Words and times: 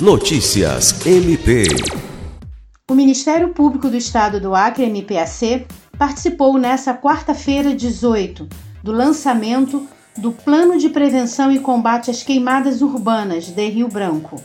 Notícias 0.00 1.04
MP. 1.04 1.64
O 2.88 2.94
Ministério 2.94 3.48
Público 3.48 3.88
do 3.88 3.96
Estado 3.96 4.40
do 4.40 4.54
Acre, 4.54 4.86
MPAC, 4.86 5.66
participou 5.98 6.56
nesta 6.56 6.94
quarta-feira, 6.94 7.74
18, 7.74 8.48
do 8.80 8.92
lançamento 8.92 9.88
do 10.16 10.30
Plano 10.30 10.78
de 10.78 10.88
Prevenção 10.88 11.50
e 11.50 11.58
Combate 11.58 12.12
às 12.12 12.22
Queimadas 12.22 12.80
Urbanas 12.80 13.46
de 13.46 13.68
Rio 13.68 13.88
Branco. 13.88 14.40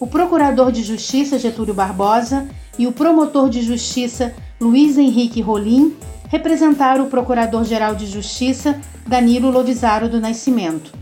O 0.00 0.08
Procurador 0.08 0.72
de 0.72 0.82
Justiça 0.82 1.38
Getúlio 1.38 1.72
Barbosa 1.72 2.48
e 2.76 2.88
o 2.88 2.92
Promotor 2.92 3.48
de 3.48 3.62
Justiça 3.62 4.34
Luiz 4.60 4.98
Henrique 4.98 5.40
Rolim 5.40 5.94
representaram 6.28 7.04
o 7.04 7.08
Procurador-Geral 7.08 7.94
de 7.94 8.06
Justiça 8.06 8.80
Danilo 9.06 9.52
Lovisaro 9.52 10.08
do 10.08 10.20
Nascimento. 10.20 10.92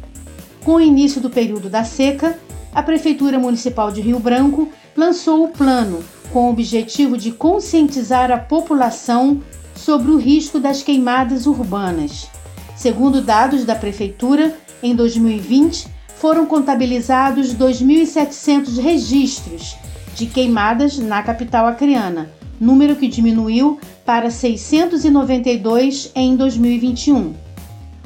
Com 0.62 0.74
o 0.74 0.80
início 0.80 1.22
do 1.22 1.30
período 1.30 1.70
da 1.70 1.84
seca, 1.84 2.38
a 2.74 2.82
Prefeitura 2.82 3.38
Municipal 3.38 3.92
de 3.92 4.00
Rio 4.00 4.18
Branco 4.18 4.68
lançou 4.96 5.44
o 5.44 5.48
plano 5.48 6.02
com 6.32 6.46
o 6.46 6.50
objetivo 6.50 7.16
de 7.16 7.30
conscientizar 7.30 8.30
a 8.32 8.38
população 8.38 9.40
sobre 9.76 10.10
o 10.10 10.16
risco 10.16 10.58
das 10.58 10.82
queimadas 10.82 11.46
urbanas. 11.46 12.28
Segundo 12.76 13.22
dados 13.22 13.64
da 13.64 13.76
Prefeitura, 13.76 14.56
em 14.82 14.94
2020 14.94 15.86
foram 16.16 16.46
contabilizados 16.46 17.54
2.700 17.54 18.80
registros 18.80 19.76
de 20.16 20.26
queimadas 20.26 20.98
na 20.98 21.22
capital 21.22 21.66
acreana, 21.66 22.30
número 22.60 22.96
que 22.96 23.06
diminuiu 23.06 23.78
para 24.04 24.30
692 24.30 26.10
em 26.14 26.36
2021. 26.36 27.34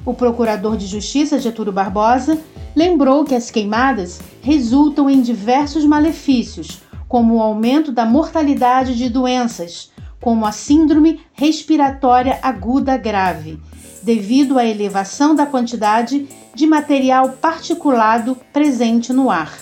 O 0.09 0.15
procurador 0.15 0.79
de 0.79 0.87
Justiça 0.87 1.39
Getúlio 1.39 1.71
Barbosa 1.71 2.41
lembrou 2.75 3.25
que 3.25 3.35
as 3.35 3.51
queimadas 3.51 4.19
resultam 4.41 5.11
em 5.11 5.21
diversos 5.21 5.85
malefícios, 5.85 6.81
como 7.07 7.35
o 7.35 7.43
aumento 7.43 7.93
da 7.93 8.07
mortalidade 8.07 8.97
de 8.97 9.11
doenças, 9.11 9.91
como 10.19 10.47
a 10.47 10.51
Síndrome 10.51 11.21
Respiratória 11.35 12.39
Aguda 12.41 12.97
Grave, 12.97 13.61
devido 14.03 14.59
à 14.59 14.65
elevação 14.65 15.35
da 15.35 15.45
quantidade 15.45 16.27
de 16.55 16.67
material 16.67 17.33
particulado 17.33 18.35
presente 18.51 19.13
no 19.13 19.31
ar. 19.31 19.59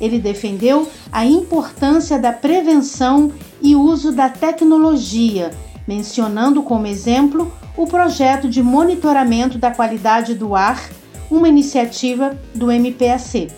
Ele 0.00 0.18
defendeu 0.18 0.88
a 1.12 1.26
importância 1.26 2.18
da 2.18 2.32
prevenção 2.32 3.30
e 3.60 3.76
uso 3.76 4.10
da 4.10 4.30
tecnologia, 4.30 5.50
mencionando 5.86 6.62
como 6.62 6.86
exemplo 6.86 7.52
o 7.76 7.86
projeto 7.86 8.48
de 8.48 8.62
monitoramento 8.62 9.58
da 9.58 9.70
qualidade 9.70 10.34
do 10.34 10.54
ar, 10.54 10.90
uma 11.30 11.48
iniciativa 11.48 12.36
do 12.54 12.70
MPAC. 12.70 13.48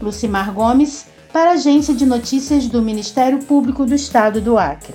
Lucimar 0.00 0.52
Gomes, 0.52 1.06
para 1.32 1.50
a 1.50 1.54
Agência 1.54 1.94
de 1.94 2.04
Notícias 2.04 2.66
do 2.66 2.82
Ministério 2.82 3.38
Público 3.38 3.86
do 3.86 3.94
Estado 3.94 4.40
do 4.40 4.58
Acre. 4.58 4.94